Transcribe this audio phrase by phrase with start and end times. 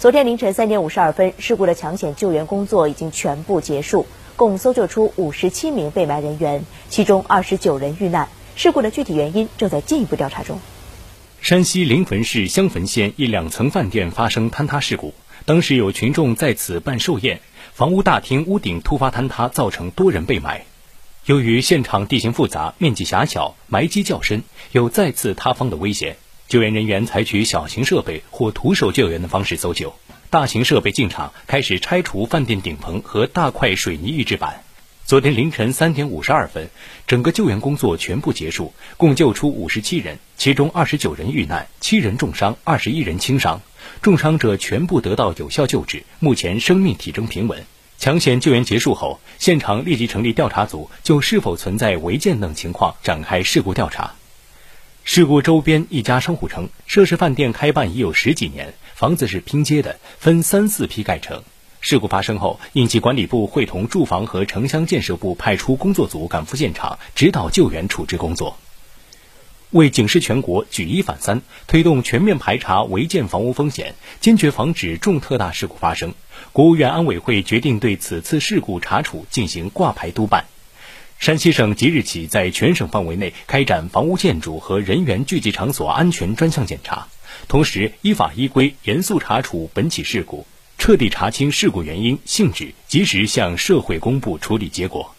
[0.00, 8.26] 昨天凌晨三点五十二分，事故的抢险救援工作已经全部结束，共搜救出五十七名被埋人员，其中二十九人遇难。
[8.56, 10.58] 事故的具体原因正在进一步调查中。
[11.42, 15.12] 山西临汾市襄汾县一两层饭店发生坍塌事故，
[15.44, 17.42] 当时有群众在此办寿宴，
[17.74, 20.64] 房屋大厅屋顶突发坍塌，造成多人被埋。
[21.26, 26.16] 由于现场地形复杂、面积狭小、埋积较深，有再次塌方的危险。
[26.50, 29.94] 救援人员采取小型设备或徒手救援的方式搜救，
[30.30, 34.64] 大型设备进场开始拆除饭店顶棚和大块水泥预制板。
[35.06, 36.68] 昨天凌晨三点五十二分，
[37.06, 43.62] 整个救援工作全部结束，共救出五十七人，其中二十九人遇难，七人重伤，二十一人轻伤。
[44.02, 47.64] 重伤者全部得到有效救治，目前生命体征平稳。
[47.96, 54.14] 抢险救援结束后，现场立即成立调查组，就是否存在违建等情况展开事故调查。
[55.12, 61.42] 事故周边一家商户称，涉事饭店开办已有十几年，房子是拼接的，分三四批盖成。
[61.80, 68.56] 事故发生后，应急管理部会同住房和城乡建设部派出工作组赶赴现场，指导救援处置工作。
[69.70, 76.14] 为警示全国举一反三，推动全面排查违建房屋风险，坚决防止重特大事故发生，
[76.52, 80.44] 国务院安委会决定对此次事故查处进行挂牌督办。
[81.20, 87.08] 山西省即日起在全省范围内开展房屋建筑和人员聚集场所安全专项检查，
[87.46, 90.46] 同时依法依规严肃查处本起事故，
[90.78, 95.14] 彻底查清事故原因性质，及时向社会公布处理结果。